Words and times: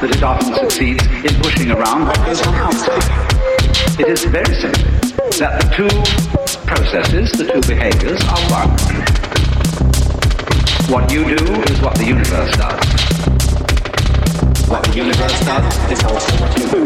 that 0.00 0.14
it 0.14 0.22
often 0.22 0.54
succeeds 0.54 1.04
in 1.26 1.34
pushing 1.42 1.72
around 1.72 2.06
what 2.06 2.16
goes 2.24 2.40
on 2.46 2.54
outside. 2.54 3.02
It 3.98 4.06
is 4.06 4.22
very 4.24 4.54
simple 4.54 4.84
that 5.42 5.58
the 5.58 5.66
two 5.74 5.90
processes, 6.66 7.32
the 7.32 7.50
two 7.50 7.60
behaviors 7.66 8.22
are 8.30 8.38
one. 8.46 8.70
What 10.86 11.10
you 11.10 11.24
do 11.24 11.34
is 11.66 11.80
what 11.80 11.96
the 11.96 12.06
universe 12.06 12.54
does. 12.54 12.78
What 14.70 14.84
the 14.84 14.94
universe 14.94 15.40
does 15.42 15.90
is 15.90 16.04
also 16.04 16.30
what 16.38 16.54
you 16.58 16.70
do. 16.70 16.84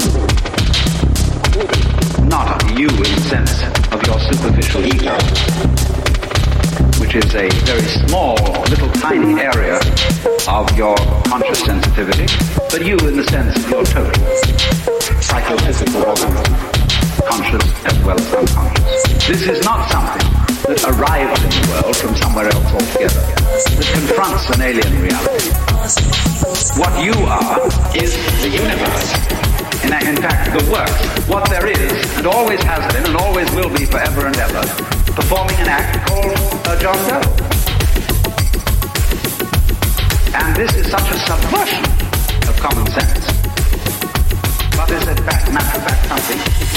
Not 2.24 2.64
you 2.78 2.88
in 2.88 2.96
the 2.96 3.20
sense 3.28 3.62
of 3.92 4.00
your 4.06 4.18
superficial 4.20 4.86
ego, 4.86 5.12
which 7.12 7.26
is 7.26 7.34
a 7.34 7.48
very 7.66 8.08
small, 8.08 8.36
little 8.70 8.88
tiny 8.92 9.38
area 9.38 9.76
of 10.48 10.64
your 10.78 10.96
conscious 11.28 11.60
sensitivity, 11.60 12.24
but 12.70 12.86
you 12.86 12.96
in 13.04 13.16
the 13.16 13.24
sense 13.24 13.54
of 13.56 13.68
your 13.68 13.84
total 13.84 14.24
psychophysical 15.20 16.08
organism, 16.08 16.56
conscious 17.28 17.84
as 17.84 17.98
well 18.04 18.16
as 18.16 18.32
unconscious. 18.32 19.28
This 19.28 19.44
is 19.44 19.62
not 19.62 19.90
something 19.90 20.24
that 20.64 20.80
arrives 20.88 21.36
in 21.44 21.50
the 21.52 21.68
world 21.68 21.96
from 21.96 22.16
somewhere 22.16 22.48
else 22.48 22.72
altogether, 22.72 23.20
that 23.20 23.88
confronts 23.92 24.48
an 24.48 24.62
alien 24.62 25.02
reality. 25.02 25.52
What 26.80 26.96
you 27.04 27.12
are 27.28 27.60
is 27.92 28.16
the 28.40 28.48
universe. 28.48 29.12
In, 29.84 29.92
in 30.08 30.16
fact, 30.16 30.56
the 30.56 30.64
work, 30.72 31.28
what 31.28 31.44
there 31.50 31.66
is, 31.66 32.16
and 32.16 32.26
always 32.26 32.62
has 32.62 32.90
been, 32.94 33.04
and 33.04 33.16
always 33.16 33.50
will 33.52 33.68
be 33.68 33.84
forever 33.84 34.26
and 34.28 34.36
ever, 34.36 34.62
performing 35.12 35.56
an 35.56 35.68
act 35.68 36.08
called 36.08 36.51
John 36.64 36.96
Doe. 37.08 37.20
And 40.34 40.56
this 40.56 40.74
is 40.74 40.90
such 40.90 41.10
a 41.10 41.18
subversion 41.18 41.84
of 42.48 42.56
common 42.60 42.86
sense. 42.86 43.26
But 44.76 44.90
is 44.90 45.06
in 45.08 45.16
fact, 45.24 45.52
matter 45.52 45.80
of 45.80 46.06
something 46.08 46.71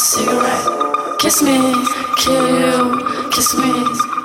cigarette. 0.00 1.18
Kiss 1.18 1.42
me, 1.42 1.58
kill 2.16 2.46
you. 2.58 3.30
Kiss 3.30 3.54
me, 3.54 3.70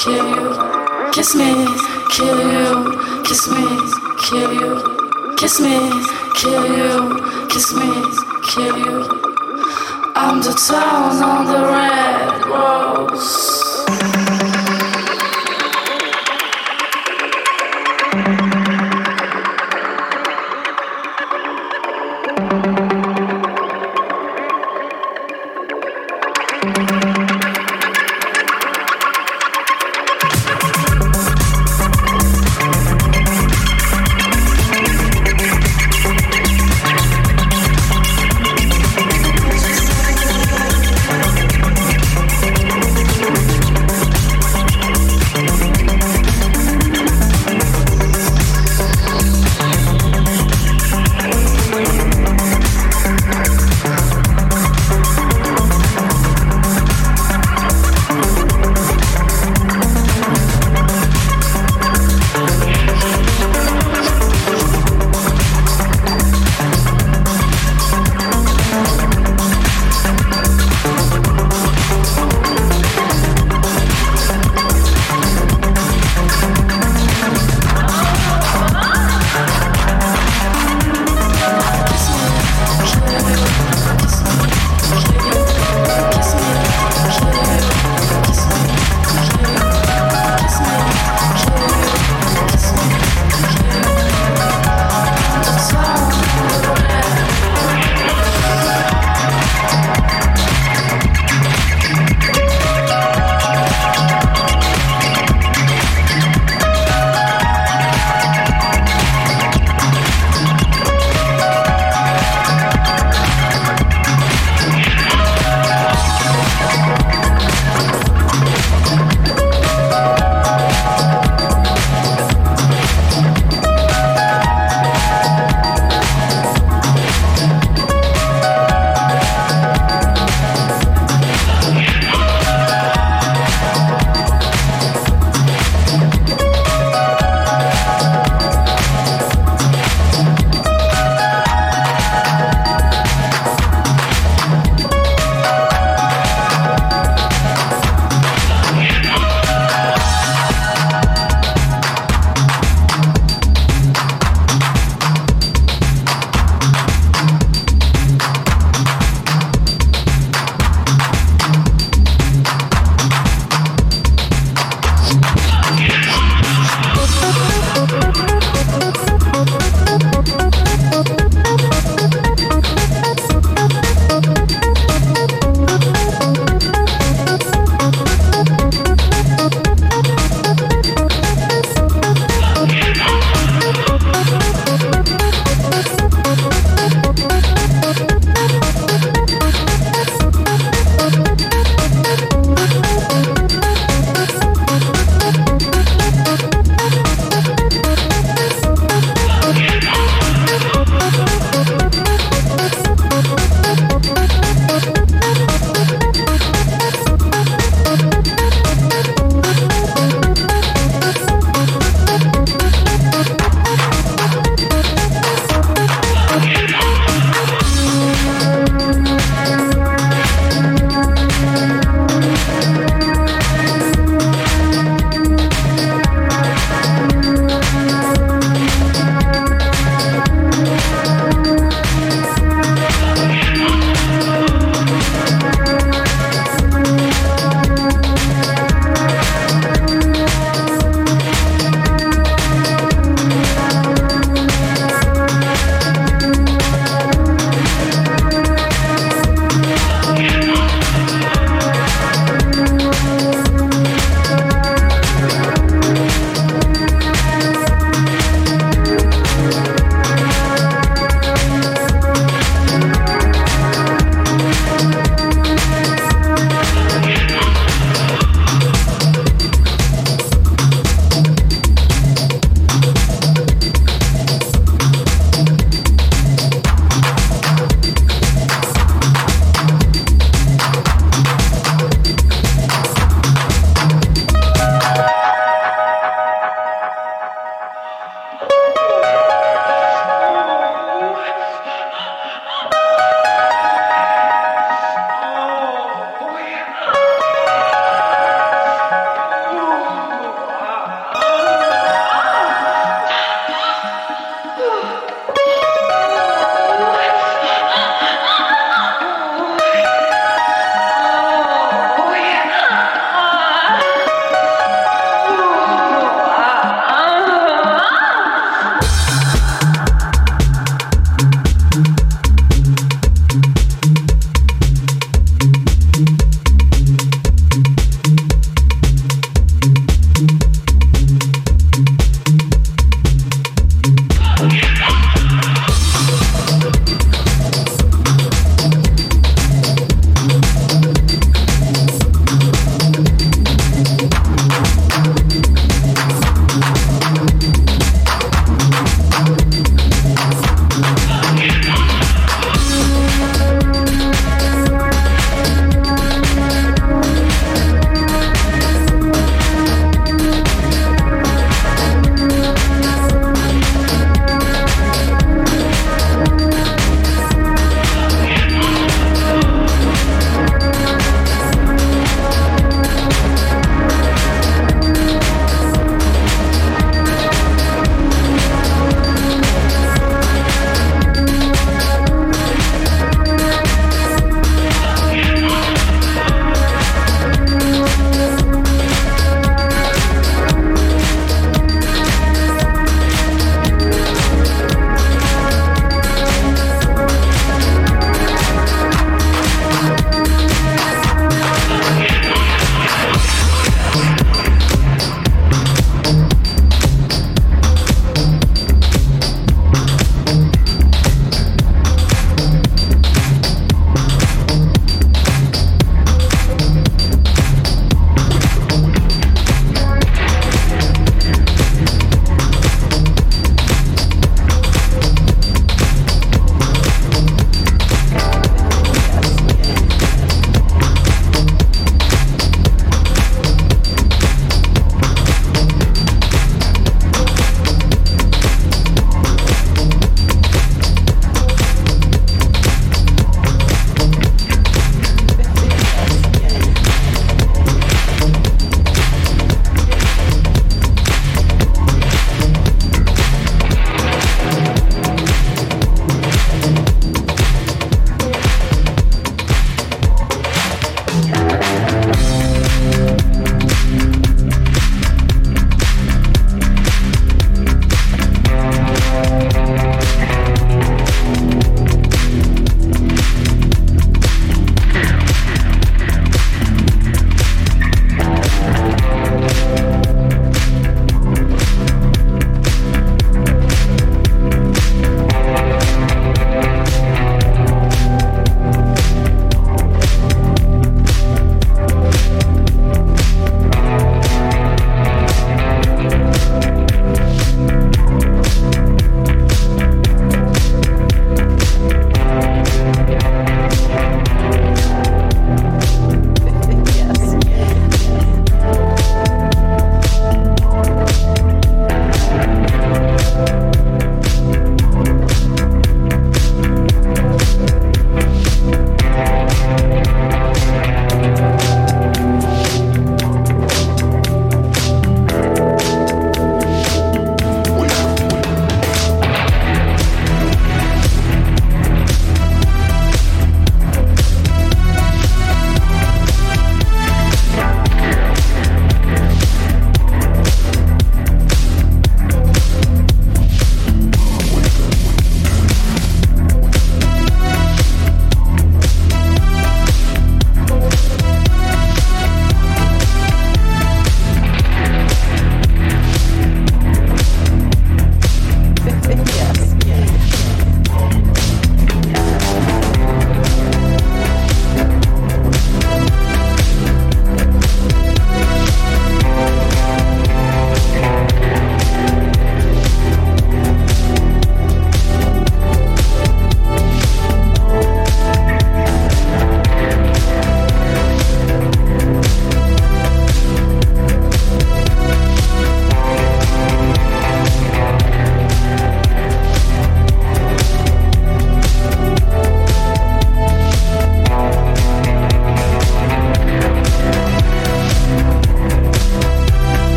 kill 0.00 0.26
you. 0.34 1.10
Kiss 1.12 1.34
me, 1.34 1.66
kill 2.10 2.40
you. 2.52 3.22
Kiss 3.24 3.46
me, 3.48 3.64
kill 4.24 4.52
you. 4.54 5.34
Kiss 5.36 5.60
me, 5.60 5.76
kill 6.34 6.64
you. 6.78 7.48
Kiss 7.50 7.74
me, 7.74 7.88
kill 8.48 8.78
you. 8.78 8.96
I'm 10.16 10.40
the 10.40 10.54
town 10.68 11.22
on 11.22 11.44
the 11.46 11.60
red 11.74 12.46
rose. 12.46 14.27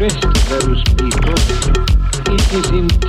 addressed 0.00 0.48
those 0.48 0.84
people, 0.94 1.34
it 2.32 2.52
is 2.52 2.70
intended 2.70 3.07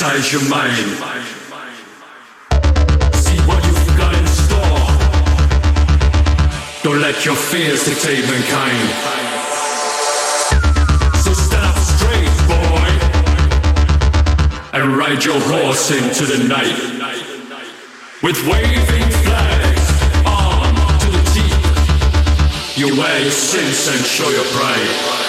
your 0.00 0.48
mind. 0.48 0.76
See 3.16 3.36
what 3.44 3.62
you've 3.66 3.98
got 3.98 4.14
in 4.14 4.26
store. 4.26 4.88
Don't 6.82 7.02
let 7.02 7.26
your 7.26 7.36
fears 7.36 7.84
dictate 7.84 8.24
mankind. 8.24 8.88
So 11.22 11.34
stand 11.34 11.66
up 11.66 11.76
straight, 11.76 12.32
boy, 12.48 12.90
and 14.72 14.96
ride 14.96 15.22
your 15.22 15.38
horse 15.38 15.90
into 15.90 16.24
the 16.24 16.48
night 16.48 16.80
with 18.22 18.40
waving 18.48 19.10
flags 19.24 19.90
on 20.24 20.74
to 21.00 21.10
the 21.10 21.22
teeth. 21.34 22.78
You 22.78 22.96
wear 22.96 23.20
your 23.20 23.30
sins 23.30 23.86
and 23.86 24.06
show 24.06 24.30
your 24.30 24.44
pride. 24.44 25.19